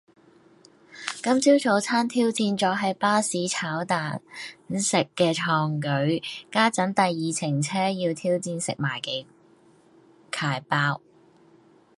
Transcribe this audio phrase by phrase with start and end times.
[1.21, 4.19] 今朝早餐挑戰咗喺巴士炒蛋
[4.71, 9.27] 食嘅創舉，家陣第二程車要挑戰食埋幾
[10.31, 11.01] 楷包